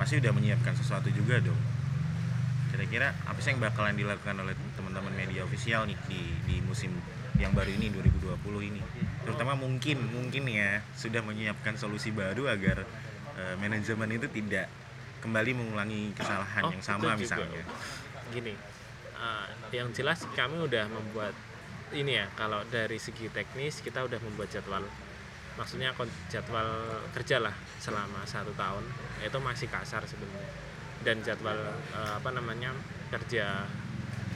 [0.00, 1.60] pasti udah menyiapkan sesuatu juga dong.
[2.72, 6.96] Kira-kira apa sih yang bakalan dilakukan oleh teman-teman media official nih di, di musim
[7.40, 8.82] yang baru ini 2020 ini.
[9.24, 12.84] Terutama mungkin mungkin ya sudah menyiapkan solusi baru agar
[13.34, 14.68] uh, manajemen itu tidak
[15.24, 17.64] kembali mengulangi kesalahan oh, yang sama misalnya.
[18.28, 18.52] Gini,
[19.16, 21.32] uh, yang jelas kami udah membuat
[21.96, 24.84] ini ya kalau dari segi teknis kita udah membuat jadwal.
[25.56, 25.96] Maksudnya
[26.28, 26.68] jadwal
[27.16, 28.84] kerja lah selama satu tahun
[29.24, 30.52] itu masih kasar sebenarnya.
[31.00, 31.56] Dan jadwal
[31.96, 32.76] uh, apa namanya
[33.08, 33.64] kerja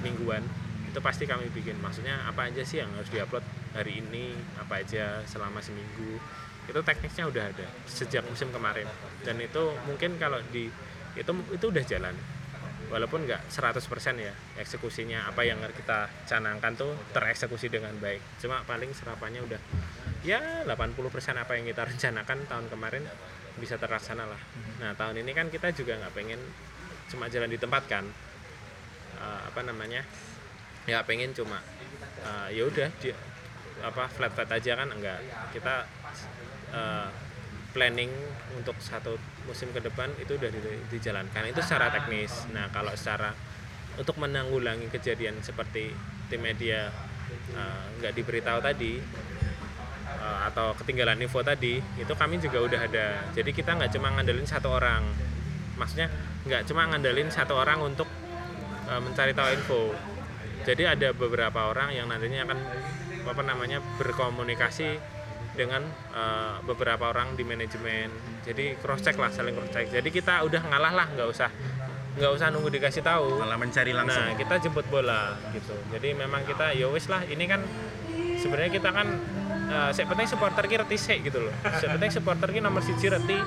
[0.00, 0.44] mingguan
[0.94, 1.74] itu pasti kami bikin.
[1.82, 3.42] Maksudnya apa aja sih yang harus diupload
[3.74, 4.30] hari ini
[4.62, 6.22] apa aja selama seminggu.
[6.70, 8.86] Itu teknisnya udah ada sejak musim kemarin.
[9.26, 10.70] Dan itu mungkin kalau di
[11.18, 12.14] itu itu udah jalan.
[12.94, 13.82] Walaupun nggak 100%
[14.22, 14.30] ya
[14.60, 18.38] eksekusinya apa yang kita canangkan tuh tereksekusi dengan baik.
[18.38, 19.58] Cuma paling serapannya udah
[20.22, 20.94] ya 80%
[21.34, 23.02] apa yang kita rencanakan tahun kemarin
[23.58, 24.38] bisa terlaksana lah.
[24.78, 26.38] Nah tahun ini kan kita juga nggak pengen
[27.10, 28.06] cuma jalan di tempat kan.
[29.14, 30.02] Uh, apa namanya
[30.84, 31.60] ya pengen cuma
[32.24, 32.88] uh, ya udah
[33.84, 35.20] apa flat flat aja kan enggak.
[35.52, 35.84] Kita
[36.72, 37.08] uh,
[37.74, 38.12] planning
[38.54, 40.60] untuk satu musim ke depan itu udah di,
[40.94, 41.50] dijalankan.
[41.50, 42.48] Itu secara teknis.
[42.54, 43.34] Nah kalau secara
[43.98, 45.92] untuk menanggulangi kejadian seperti
[46.32, 46.88] tim media
[47.54, 48.98] uh, nggak uh, diberitahu tadi
[50.22, 53.06] uh, atau ketinggalan info tadi itu kami juga udah ada.
[53.36, 55.02] Jadi kita nggak cuma ngandelin satu orang.
[55.74, 56.08] Maksudnya
[56.46, 58.06] nggak cuma ngandelin satu orang untuk
[58.86, 59.82] uh, mencari tahu info
[60.64, 62.58] jadi ada beberapa orang yang nantinya akan
[63.24, 64.96] apa namanya berkomunikasi
[65.54, 68.10] dengan uh, beberapa orang di manajemen.
[68.42, 71.48] Jadi cross check lah saling cross check jadi kita udah ngalah lah nggak usah
[72.14, 73.38] nggak usah nunggu dikasih tahu.
[73.38, 74.24] Malah mencari langsung.
[74.24, 75.74] Nah kita jemput bola gitu.
[75.94, 77.62] Jadi memang kita ya wis lah ini kan
[78.38, 79.06] sebenarnya kita kan
[79.70, 81.54] uh, penting supporter kita reti gitu loh.
[81.62, 83.38] Penting supporter kita nomor siji reti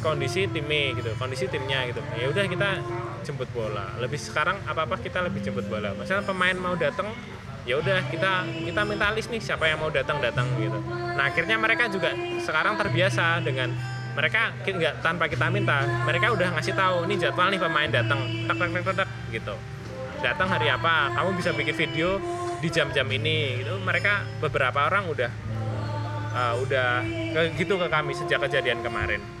[0.00, 1.10] kondisi timnya gitu.
[1.18, 2.00] Kondisi timnya gitu.
[2.18, 2.70] Ya udah kita
[3.22, 3.94] jemput bola.
[4.00, 5.92] Lebih sekarang apa apa kita lebih jemput bola.
[5.96, 7.12] Misalnya pemain mau datang
[7.68, 10.80] ya udah kita kita minta list nih siapa yang mau datang datang gitu.
[10.90, 13.72] Nah akhirnya mereka juga sekarang terbiasa dengan
[14.10, 18.56] mereka nggak tanpa kita minta mereka udah ngasih tahu ini jadwal nih pemain datang tak
[18.58, 19.54] tak tak tak gitu.
[20.20, 21.16] Datang hari apa?
[21.16, 22.20] Kamu bisa bikin video
[22.60, 23.64] di jam-jam ini.
[23.64, 25.30] Gitu mereka beberapa orang udah
[26.34, 29.39] uh, udah ke, gitu ke kami sejak kejadian kemarin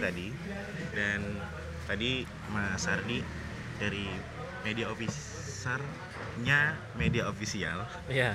[0.00, 0.32] tadi.
[0.94, 1.20] Dan
[1.86, 3.22] tadi Mas Ardi
[3.76, 4.06] dari
[4.66, 7.86] media officernya media official.
[8.10, 8.34] Ya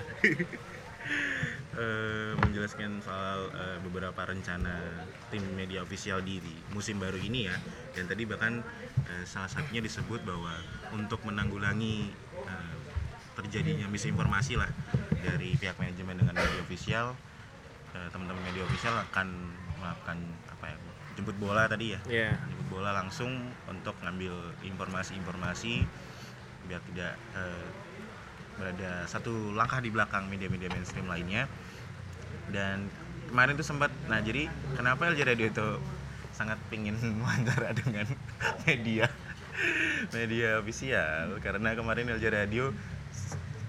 [1.76, 7.56] uh, menjelaskan soal uh, beberapa rencana tim media official di, di musim baru ini ya.
[7.95, 8.63] Dan tadi bahkan
[9.08, 10.56] uh, salah satunya disebut bahwa
[10.95, 12.12] untuk menanggulangi
[12.47, 12.76] uh,
[13.39, 14.69] terjadinya misinformasi lah
[15.24, 17.08] dari pihak manajemen dengan media official
[17.91, 20.78] teman-teman media official akan melakukan apa ya
[21.15, 22.00] jemput bola tadi ya?
[22.08, 23.32] Ya jemput bola langsung
[23.67, 25.84] untuk ngambil informasi-informasi
[26.69, 27.67] biar tidak eh,
[28.56, 31.50] berada satu langkah di belakang media-media mainstream lainnya.
[32.52, 32.88] Dan
[33.32, 35.67] kemarin tuh sempat nah jadi kenapa LJ Radio itu
[36.32, 38.08] sangat pingin wawancara dengan
[38.67, 39.08] media
[40.15, 41.38] media ofisial?
[41.43, 42.71] Karena kemarin LJ Radio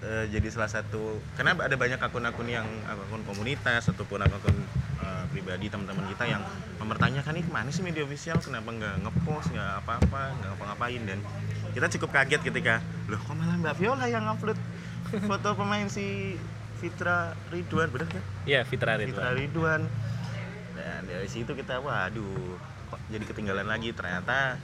[0.03, 4.57] eh, jadi salah satu karena ada banyak akun-akun yang akun komunitas ataupun akun
[5.03, 6.41] eh, pribadi teman-teman kita yang
[6.79, 8.39] mempertanyakan nih mana sih media ofisial?
[8.39, 11.01] Kenapa nggak ngepost nggak apa-apa nggak ngapa-ngapain?
[11.03, 11.19] Dan
[11.75, 12.79] kita cukup kaget ketika
[13.11, 14.57] loh kok malah Mbak Viola yang upload
[15.29, 16.39] foto pemain si
[16.79, 17.89] Fitra Ridwan?
[17.91, 18.23] Bener kan?
[18.47, 19.35] ya Fitra Fitra Ridwan.
[19.37, 19.81] Ridwan
[20.73, 22.57] dan dari situ kita waduh
[22.89, 23.93] kok jadi ketinggalan lagi?
[23.93, 24.57] Ternyata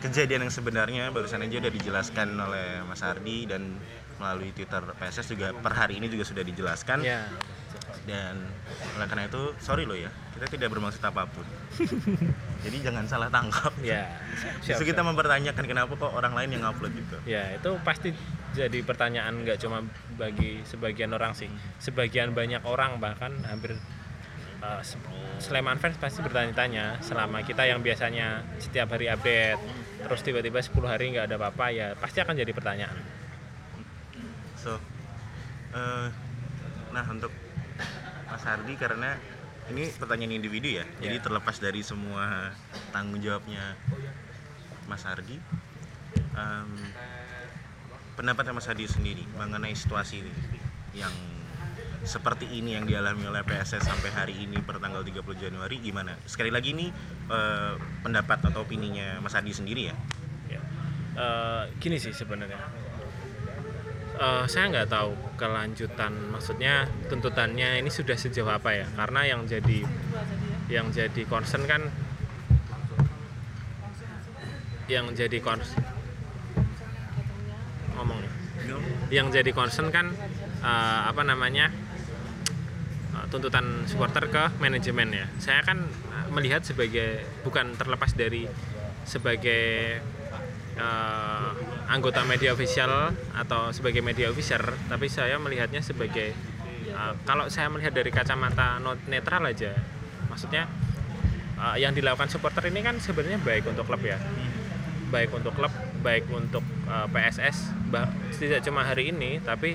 [0.00, 3.76] kejadian yang sebenarnya barusan aja udah dijelaskan oleh Mas Ardi dan
[4.16, 7.04] melalui Twitter PSS juga per hari ini juga sudah dijelaskan.
[7.04, 7.28] Ya
[8.10, 8.34] dan
[8.98, 11.46] oleh karena itu sorry loh ya kita tidak bermaksud apa pun.
[12.66, 13.70] Jadi jangan salah tangkap.
[13.80, 17.16] Ya siap, Justru kita mempertanyakan kenapa kok orang lain yang upload gitu.
[17.24, 18.12] Ya itu pasti
[18.50, 19.86] jadi pertanyaan nggak cuma
[20.18, 21.46] bagi sebagian orang sih,
[21.78, 23.78] sebagian banyak orang bahkan hampir
[24.64, 24.82] uh,
[25.40, 29.60] Sleman fans pasti bertanya-tanya selama kita yang biasanya setiap hari update
[30.00, 32.96] terus tiba-tiba 10 hari nggak ada apa-apa ya pasti akan jadi pertanyaan.
[34.60, 34.76] So,
[35.72, 36.08] eh,
[36.92, 37.32] nah untuk
[38.30, 39.18] Mas Hardi karena
[39.70, 41.22] ini pertanyaan individu ya, jadi Ya.
[41.22, 42.50] terlepas dari semua
[42.90, 43.78] tanggung jawabnya
[44.90, 45.38] Mas Hardi,
[46.34, 46.70] em,
[48.14, 50.32] pendapatnya Mas Hardi sendiri mengenai situasi ini
[50.94, 51.12] yang
[52.00, 56.16] seperti ini yang dialami oleh PSS sampai hari ini per tanggal 30 Januari gimana?
[56.24, 56.88] Sekali lagi ini
[57.30, 59.94] eh, pendapat atau opininya Mas Hardi sendiri ya.
[60.48, 60.60] Ya.
[61.14, 62.58] Eh, gini sih sebenarnya.
[64.20, 68.86] Eh, saya nggak tahu kelanjutan, maksudnya tuntutannya ini sudah sejauh apa ya?
[68.92, 69.80] Karena yang jadi
[70.68, 71.88] yang jadi concern kan
[74.92, 75.80] yang jadi concern
[77.96, 78.32] ngomong nih.
[79.08, 80.12] yang jadi concern kan
[80.60, 81.72] eh, apa namanya
[83.16, 85.88] eh, tuntutan supporter ke manajemen ya saya kan
[86.28, 88.44] melihat sebagai bukan terlepas dari
[89.08, 89.98] sebagai
[90.76, 91.49] eh,
[91.90, 96.30] anggota media official atau sebagai media officer tapi saya melihatnya sebagai
[96.86, 98.78] eh, kalau saya melihat dari kacamata
[99.10, 99.74] netral aja
[100.30, 100.70] maksudnya
[101.58, 104.16] eh, yang dilakukan supporter ini kan sebenarnya baik untuk klub ya.
[105.10, 105.74] Baik untuk klub
[106.06, 109.74] baik untuk uh, PSS bah, tidak cuma hari ini tapi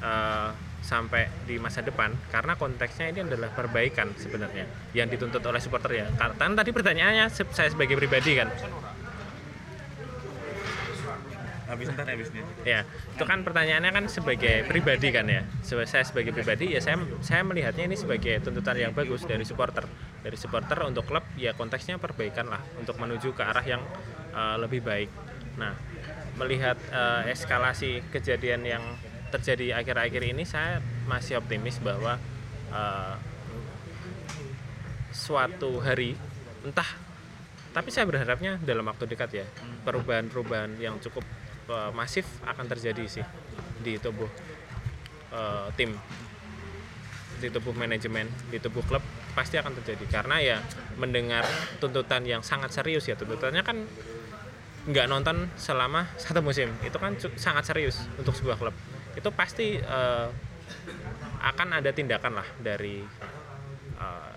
[0.00, 5.98] uh, sampai di masa depan karena konteksnya ini adalah perbaikan sebenarnya yang dituntut oleh supporter
[5.98, 6.06] ya.
[6.14, 8.48] Kan tadi pertanyaannya saya sebagai pribadi kan
[11.68, 12.44] Habis ntar habis nih.
[12.64, 15.44] ya itu kan pertanyaannya kan sebagai pribadi kan ya.
[15.60, 19.84] Saya sebagai pribadi ya saya saya melihatnya ini sebagai tuntutan yang bagus dari supporter.
[20.24, 23.84] Dari supporter untuk klub ya konteksnya perbaikan lah untuk menuju ke arah yang
[24.32, 25.12] uh, lebih baik.
[25.60, 25.76] Nah
[26.40, 28.84] melihat uh, eskalasi kejadian yang
[29.28, 32.16] terjadi akhir-akhir ini saya masih optimis bahwa
[32.72, 33.20] uh,
[35.12, 36.16] suatu hari
[36.64, 36.88] entah
[37.76, 39.46] tapi saya berharapnya dalam waktu dekat ya
[39.84, 41.20] perubahan-perubahan yang cukup
[41.68, 43.24] eh, masif akan terjadi sih
[43.84, 44.28] di tubuh
[45.32, 45.92] eh, tim.
[47.38, 49.04] Di tubuh manajemen di tubuh klub
[49.36, 50.04] pasti akan terjadi.
[50.10, 50.58] Karena ya
[50.98, 51.46] mendengar
[51.78, 53.14] tuntutan yang sangat serius ya.
[53.14, 53.86] Tuntutannya kan
[54.88, 56.72] nggak nonton selama satu musim.
[56.82, 58.74] Itu kan sangat serius untuk sebuah klub.
[59.14, 60.28] Itu pasti eh,
[61.38, 63.06] akan ada tindakan lah dari
[63.98, 64.36] eh,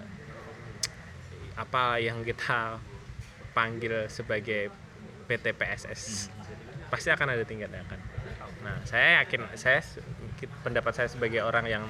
[1.57, 2.77] apa yang kita
[3.51, 4.71] panggil sebagai
[5.27, 6.31] PT PSS
[6.91, 7.99] pasti akan ada tindakan.
[8.61, 9.79] Nah, saya yakin saya
[10.61, 11.85] pendapat saya sebagai orang yang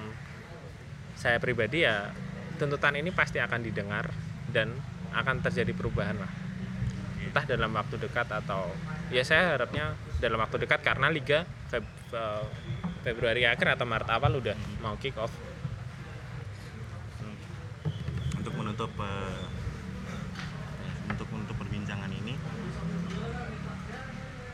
[1.17, 2.13] saya pribadi ya
[2.55, 4.13] tuntutan ini pasti akan didengar
[4.53, 4.71] dan
[5.11, 6.31] akan terjadi perubahan lah.
[7.25, 8.69] Entah dalam waktu dekat atau
[9.09, 12.45] ya saya harapnya dalam waktu dekat karena liga Feb- eh,
[13.01, 15.33] Februari akhir atau Maret awal udah mau kick off.
[18.41, 19.43] untuk menutup eh,
[21.13, 22.33] untuk untuk perbincangan ini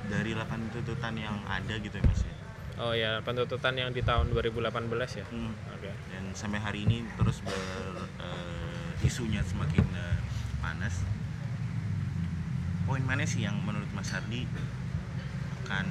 [0.08, 2.36] dari 8 tuntutan yang ada gitu ya mas ya
[2.78, 4.70] Oh ya, penuntutan yang di tahun 2018
[5.18, 5.26] ya.
[5.34, 5.50] Hmm.
[5.74, 5.90] Oke.
[6.14, 7.58] dan sampai hari ini terus ber,
[8.22, 10.18] eh, isunya semakin eh,
[10.62, 11.02] panas
[12.86, 14.46] poin mana sih yang menurut Mas Hardi
[15.66, 15.86] akan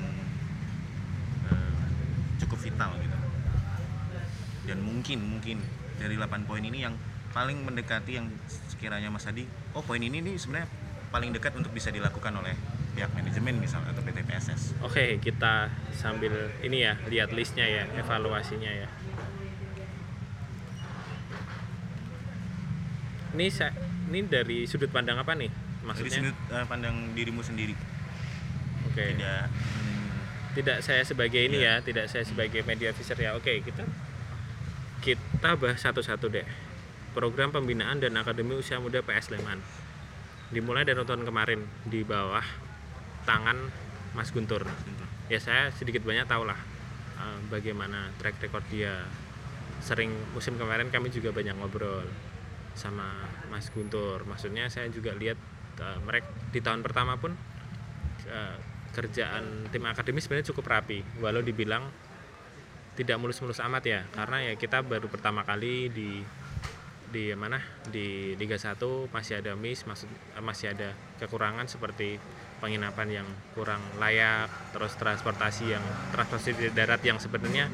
[1.51, 1.83] eh,
[2.43, 3.19] cukup vital gitu
[4.67, 5.63] dan mungkin mungkin
[5.99, 6.95] dari 8 poin ini yang
[7.31, 10.67] paling mendekati yang sekiranya Mas Hardi oh poin ini nih sebenarnya
[11.11, 12.55] paling dekat untuk bisa dilakukan oleh
[12.97, 18.73] pihak manajemen misalnya atau PT PSS Oke, kita sambil ini ya, lihat listnya ya, evaluasinya
[18.73, 18.89] ya.
[23.37, 23.73] ini saya
[24.09, 26.19] ini dari sudut pandang apa nih Dari maksudnya?
[26.25, 27.75] sudut eh, pandang dirimu sendiri.
[28.87, 28.97] oke.
[29.13, 30.07] Tidak hmm,
[30.57, 31.79] tidak saya sebagai ini Iya.
[31.79, 33.37] ya tidak saya sebagai media officer ya.
[33.37, 33.85] Oke kita
[35.05, 36.47] kita bahas satu-satu deh.
[37.13, 39.61] Program pembinaan dan akademi usia muda PS Sleman.
[40.49, 42.45] Dimulai dari tahun kemarin di bawah
[43.27, 43.59] tangan
[44.15, 44.65] Mas Guntur.
[45.27, 46.57] Ya saya sedikit banyak tahu lah
[47.19, 49.05] eh, bagaimana track record dia.
[49.83, 52.07] Sering musim kemarin kami juga banyak ngobrol
[52.73, 54.25] sama Mas Guntur.
[54.25, 55.37] Maksudnya saya juga lihat
[56.09, 57.37] mereka di tahun pertama pun
[58.25, 58.57] eh,
[58.97, 61.05] kerjaan tim akademi sebenarnya cukup rapi.
[61.21, 61.85] Walau dibilang
[62.97, 66.25] tidak mulus-mulus amat ya karena ya kita baru pertama kali di
[67.13, 67.61] di mana?
[67.87, 68.81] Di Liga 1
[69.13, 69.85] masih ada miss
[70.41, 72.17] masih ada kekurangan seperti
[72.59, 77.69] penginapan yang kurang layak terus transportasi yang transportasi di darat yang sebenarnya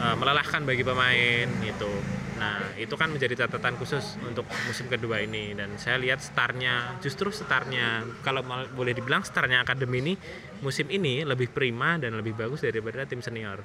[0.00, 1.92] eh, melelahkan bagi pemain itu
[2.34, 5.54] nah itu kan menjadi catatan khusus untuk musim kedua ini.
[5.54, 8.42] Dan saya lihat startnya justru startnya kalau
[8.74, 10.14] boleh dibilang startnya akademi ini
[10.60, 13.62] musim ini lebih prima dan lebih bagus daripada tim senior.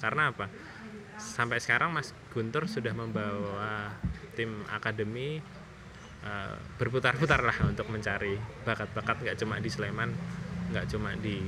[0.00, 0.48] Karena apa?
[1.16, 3.92] Sampai sekarang Mas Guntur sudah membawa
[4.36, 5.40] tim akademi
[6.26, 8.34] eh, berputar-putar lah untuk mencari
[8.66, 10.10] bakat-bakat nggak cuma di Sleman
[10.74, 11.46] nggak cuma di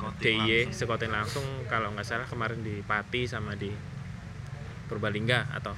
[0.00, 3.68] DIY scouting langsung kalau nggak salah kemarin di Pati sama di
[4.88, 5.76] Purbalingga atau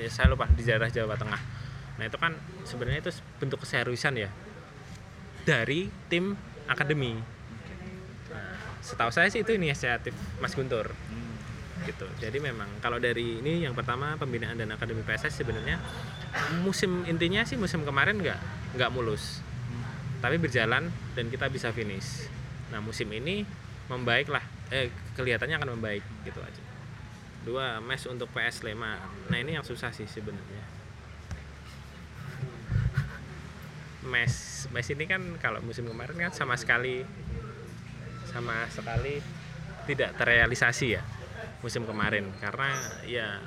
[0.00, 1.42] ya saya lupa di daerah Jawa Tengah.
[2.00, 2.32] Nah itu kan
[2.64, 4.30] sebenarnya itu bentuk keseriusan ya
[5.44, 7.20] dari tim akademi.
[8.32, 10.96] Nah, setahu saya sih itu inisiatif Mas Guntur
[11.84, 12.06] gitu.
[12.18, 15.76] Jadi memang kalau dari ini yang pertama pembinaan dan akademi PSS sebenarnya
[16.62, 18.40] musim intinya sih musim kemarin nggak
[18.78, 19.42] nggak mulus.
[20.22, 22.30] Tapi berjalan dan kita bisa finish.
[22.70, 23.42] Nah musim ini
[23.90, 24.42] membaik lah.
[24.70, 26.62] Eh kelihatannya akan membaik gitu aja.
[27.42, 30.64] Dua match untuk PS Sleman nah ini yang susah sih sebenarnya.
[34.06, 37.02] Match match ini kan kalau musim kemarin kan sama sekali
[38.30, 39.20] sama sekali
[39.84, 41.02] tidak terrealisasi ya
[41.62, 42.28] musim kemarin.
[42.42, 42.74] Karena
[43.06, 43.38] ya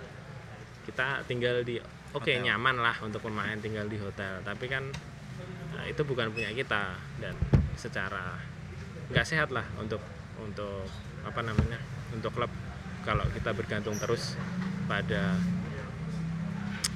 [0.87, 1.77] kita tinggal di
[2.15, 2.41] oke Hotel.
[2.47, 4.41] nyaman lah untuk pemain tinggal di hotel.
[4.41, 4.89] Tapi kan
[5.75, 6.95] nah, itu bukan punya kita.
[7.19, 7.35] Dan
[7.75, 8.39] secara
[9.11, 10.01] nggak sehat lah untuk
[10.41, 10.87] untuk
[11.27, 11.77] apa namanya
[12.15, 12.49] untuk klub.
[13.05, 14.33] Kalau kita bergantung terus
[14.89, 15.37] pada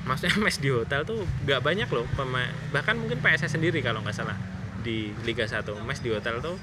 [0.09, 4.15] maksudnya match di hotel tuh nggak banyak loh pemain bahkan mungkin PSS sendiri kalau nggak
[4.17, 4.37] salah
[4.81, 6.57] di Liga 1 match di hotel tuh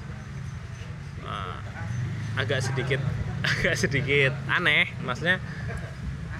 [1.23, 1.57] uh,
[2.35, 2.99] agak sedikit
[3.47, 5.39] agak sedikit aneh maksudnya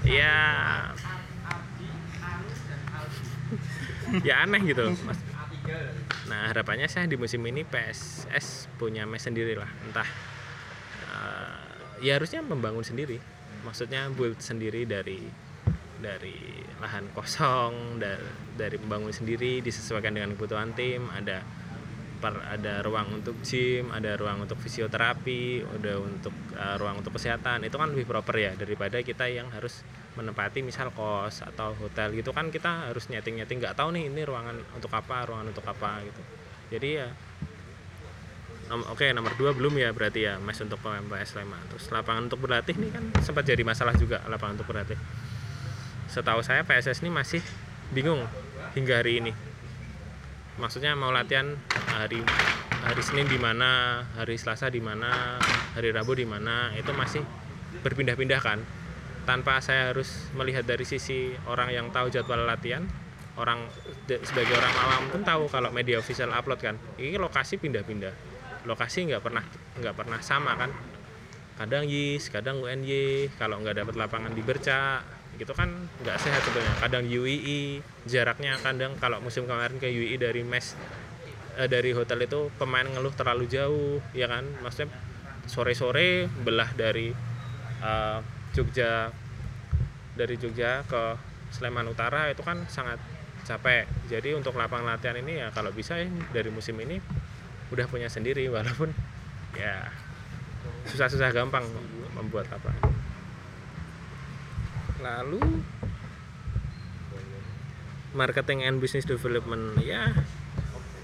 [0.03, 0.35] ya
[4.23, 4.95] ya aneh gitu.
[5.03, 5.19] Mas
[6.27, 10.07] nah harapannya saya di musim ini PSS punya match sendiri lah entah
[11.11, 11.59] uh,
[12.03, 13.19] ya harusnya membangun sendiri.
[13.63, 15.27] Maksudnya build sendiri dari
[15.97, 16.37] dari
[16.77, 18.21] lahan kosong da-
[18.55, 21.41] dari membangun sendiri disesuaikan dengan kebutuhan tim ada
[22.25, 27.63] ada ruang untuk gym ada ruang untuk fisioterapi ada untuk uh, ruang untuk kesehatan.
[27.65, 29.85] Itu kan lebih proper ya daripada kita yang harus
[30.17, 34.25] menempati misal kos atau hotel gitu kan kita harus nyeting nyeting nggak tahu nih ini
[34.25, 36.21] ruangan untuk apa ruangan untuk apa gitu.
[36.73, 37.09] Jadi ya
[38.67, 42.43] Oke nomor dua belum ya berarti ya mes untuk pemain PS Sleman terus lapangan untuk
[42.43, 44.99] berlatih nih kan sempat jadi masalah juga lapangan untuk berlatih.
[46.11, 47.39] Setahu saya PSS ini masih
[47.95, 48.27] bingung
[48.75, 49.31] hingga hari ini
[50.57, 51.53] maksudnya mau latihan
[51.93, 52.21] hari
[52.81, 55.37] hari Senin di mana hari Selasa di mana
[55.73, 57.21] hari Rabu di mana itu masih
[57.81, 58.59] berpindah-pindah kan.
[59.27, 62.87] Tanpa saya harus melihat dari sisi orang yang tahu jadwal latihan
[63.37, 63.69] orang
[64.07, 66.75] sebagai orang awam pun tahu kalau media official upload kan.
[66.97, 68.13] Ini lokasi pindah-pindah.
[68.65, 69.43] Lokasi nggak pernah
[69.77, 70.71] nggak pernah sama kan.
[71.57, 75.01] Kadang YIS kadang UNY kalau nggak dapat lapangan di Berca
[75.37, 75.69] gitu kan
[76.03, 76.75] nggak sehat sebenarnya.
[76.81, 80.73] Kadang UII jaraknya kadang kalau musim kemarin ke UII dari mes
[81.55, 84.43] eh, dari hotel itu pemain ngeluh terlalu jauh ya kan?
[84.65, 84.89] Maksudnya
[85.47, 87.13] sore-sore belah dari
[87.81, 88.19] eh,
[88.57, 89.13] Jogja
[90.17, 91.15] dari Jogja ke
[91.53, 92.97] Sleman Utara itu kan sangat
[93.45, 93.87] capek.
[94.11, 96.99] Jadi untuk lapangan latihan ini ya kalau bisa ya dari musim ini
[97.71, 98.91] udah punya sendiri walaupun
[99.55, 99.87] ya
[100.87, 101.63] susah-susah gampang
[102.15, 102.96] membuat lapangan
[105.03, 105.41] lalu
[108.17, 110.09] marketing and business development ya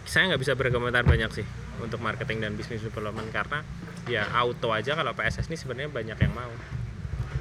[0.03, 1.45] saya nggak bisa berkomentar banyak sih
[1.79, 3.63] untuk marketing dan business development karena
[4.05, 6.51] ya auto aja kalau PSS ini sebenarnya banyak yang mau.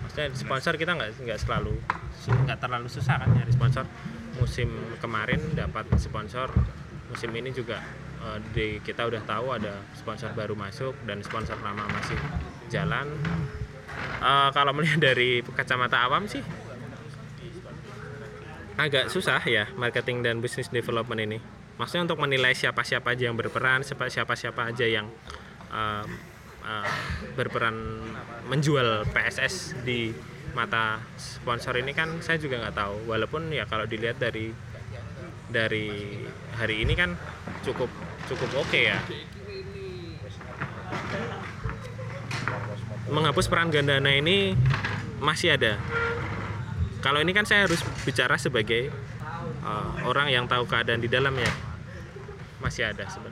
[0.07, 1.75] Maksudnya sponsor kita nggak nggak selalu
[2.47, 3.85] nggak terlalu susah kan nyari sponsor.
[4.39, 4.71] Musim
[5.03, 6.49] kemarin dapat sponsor
[7.13, 7.83] musim ini juga
[8.25, 12.17] eh, di kita udah tahu ada sponsor baru masuk dan sponsor lama masih
[12.73, 13.05] jalan
[14.23, 16.43] Eh, kalau melihat dari kacamata awam sih
[18.79, 21.39] agak susah ya marketing dan business development ini.
[21.77, 25.11] Maksudnya untuk menilai siapa-siapa aja yang berperan, siapa- siapa-siapa aja yang
[25.75, 26.09] um,
[26.63, 26.89] uh,
[27.35, 27.75] berperan
[28.47, 30.15] menjual PSS di
[30.55, 32.97] mata sponsor ini kan saya juga nggak tahu.
[33.11, 34.55] Walaupun ya kalau dilihat dari
[35.51, 36.23] dari
[36.55, 37.19] hari ini kan
[37.67, 37.91] cukup
[38.31, 39.03] cukup oke ya.
[43.13, 44.57] Menghapus peran gandana ini
[45.21, 45.77] masih ada.
[47.05, 48.89] Kalau ini kan saya harus bicara sebagai
[49.61, 51.51] uh, orang yang tahu keadaan di dalamnya.
[52.65, 53.32] Masih ada sebenarnya.